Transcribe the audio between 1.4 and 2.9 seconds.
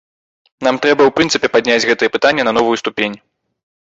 падняць гэтае пытанне на новую